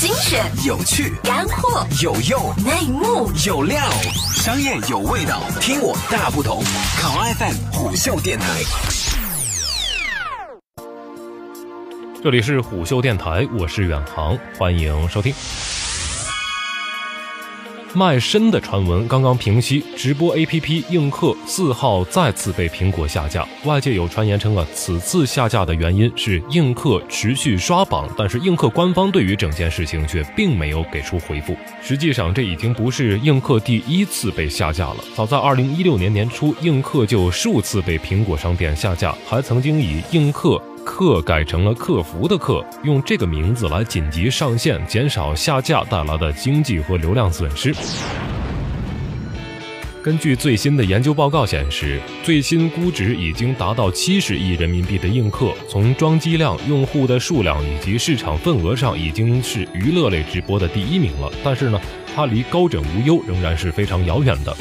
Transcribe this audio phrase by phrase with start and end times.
[0.00, 3.80] 精选、有趣、干货、有用、内幕、有料，
[4.34, 6.62] 商业有味道，听我大不同。
[7.00, 8.46] 考 FM 虎嗅电台，
[12.22, 15.32] 这里是虎嗅电台，我是远航，欢迎收听。
[17.96, 23.46] 卖身的传闻刚刚平息，直播 APP 映客四号再次被苹果下架。
[23.64, 31.56] 外界有传言称啊，此次下架的原因是映客持续刷榜，但是映客官方对于整件事情却并没有给出回复。
[31.80, 34.96] 实际上，这已经不是映客第一次被下架了。
[35.14, 40.60] 早在2016年年初，映客就数次被苹果商店下架，还曾经以映客。
[40.84, 47.74] 客改成了客服的客，用这个名字来紧急上线，减少下架带来的经济和流量损失。
[50.02, 61.32] 根据最新的研究报告显示，最新估值已经达到七十亿人民币的映客，从装机量、用户的数量以及市场份额上，已经是娱乐类直播的第一名了。
[61.42, 61.80] 但是呢，
[62.14, 64.54] 它离高枕无忧仍然是非常遥远的。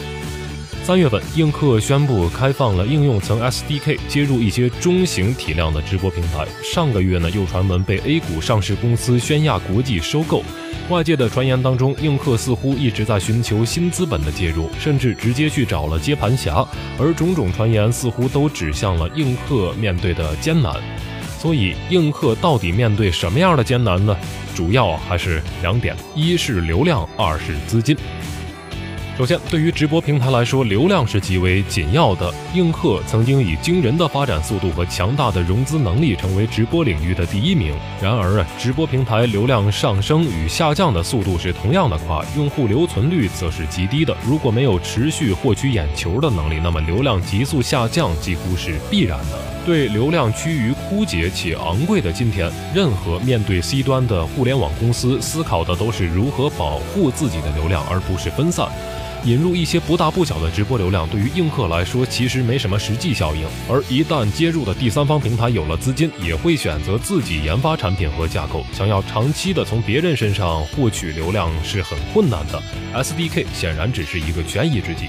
[0.86, 6.45] 三月份，映客宣布开放了应用层 SDK，接入一些中型体量的直播平台。
[6.62, 10.44] 上个月呢，又传闻被 A 股上市公司宣亚国际收购。
[10.89, 16.67] 外界的传言当中，映客似乎一直在寻求新资本的介入，甚至直接去找了接盘侠。
[17.00, 20.76] 而种种传言似乎都指向了映客面对的艰难。
[21.39, 24.14] 所以，映客到底面对什么样的艰难呢？
[24.54, 27.95] 主要还是两点：一是流量，二是资金。
[29.16, 32.33] 首先，对于直播平台来说，流量是极为紧要的。
[32.56, 37.75] 映客曾经以惊人的发展速度和强大的融资能力，成为直播领域的第一名。
[38.02, 44.17] 然而啊，直播平台流量上升与下降的速度是同样的快，用户留存率则是极低的。
[44.25, 49.39] 如果没有持续获取眼球的能力，那么流量急速下降几乎是必然的。
[49.64, 58.67] 对流量趋于枯竭且昂贵的今天，任何面对 C 端的互联网公司，思考的都是如何保护自己的流量，而不是分散。
[59.26, 63.48] 引入一些不大不小的直播流量，对于映客来说其实没什么实际效应。
[63.70, 68.66] 而一旦接入的第三方平台有了资金，也会选择自己研发产品和架构。
[68.73, 72.62] 想要长期的从别人身上获取流量是很困难的。
[72.94, 75.08] SDK 显然只是一个权宜之计。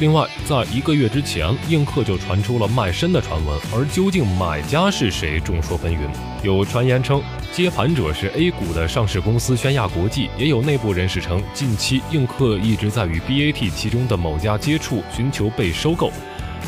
[0.00, 5.98] 另外，在一个月之前，映客就传出了卖身的传闻，而究竟买家是谁，众说纷纭。
[6.42, 7.22] 有传言称。
[7.52, 16.10] 接盘者是 A 股的上市公司宣亚国际，也有内部人士称，近期映客一直在与 BAT 其中的某家接触，寻求被收购。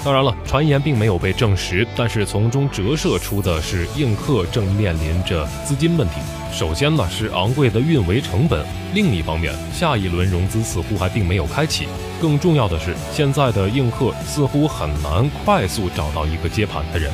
[0.07, 6.15] 当然了，传言并没有被证实，但是从中折射出的是映客正面临着资金问题。
[6.53, 11.89] 首先呢是昂贵的运维成本，另一方面，下一轮融资似乎还并没有开启。
[12.23, 17.11] 更重要的是，现在的映客似乎很难快速找到一个接盘的人。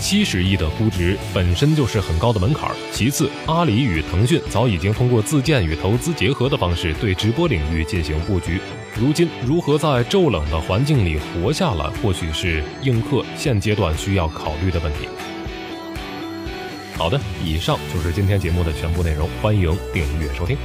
[0.00, 2.70] 七十亿的估值本身就是很高的门槛。
[2.92, 8.60] 其次，阿里与腾讯早已经通过自建与投资结合的方式对直播领域进行布局。
[8.98, 15.08] 如今，如何在骤冷的环境里活下来，或许是映客现阶段需要考虑的问题。
[16.96, 20.56] 好的，以上就是今天节目的全部内容，欢迎订阅收听。